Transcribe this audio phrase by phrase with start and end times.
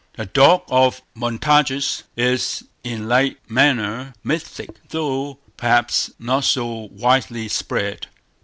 [0.13, 8.07] "The Dog of Montargis" is in like manner mythic, though perhaps not so widely spread.